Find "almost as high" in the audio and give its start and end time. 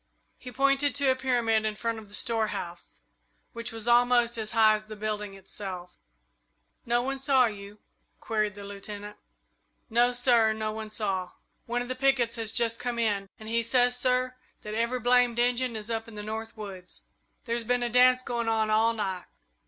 3.87-4.73